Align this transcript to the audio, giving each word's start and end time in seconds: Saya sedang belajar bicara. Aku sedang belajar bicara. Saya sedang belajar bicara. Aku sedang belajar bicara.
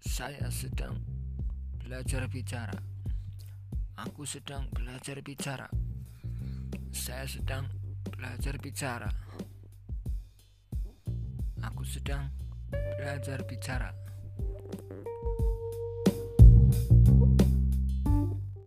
Saya 0.00 0.48
sedang 0.48 0.96
belajar 1.76 2.24
bicara. 2.24 2.72
Aku 4.00 4.24
sedang 4.24 4.64
belajar 4.72 5.20
bicara. 5.20 5.68
Saya 6.88 7.28
sedang 7.28 7.68
belajar 8.08 8.56
bicara. 8.56 9.12
Aku 11.60 11.84
sedang 11.84 12.32
belajar 12.72 13.44
bicara. 13.44 14.09